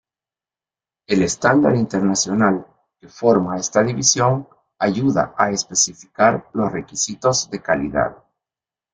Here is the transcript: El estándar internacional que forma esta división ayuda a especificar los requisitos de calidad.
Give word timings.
El 1.05 1.21
estándar 1.21 1.75
internacional 1.75 2.65
que 2.99 3.07
forma 3.07 3.55
esta 3.57 3.83
división 3.83 4.47
ayuda 4.79 5.35
a 5.37 5.51
especificar 5.51 6.49
los 6.55 6.71
requisitos 6.71 7.51
de 7.51 7.61
calidad. 7.61 8.17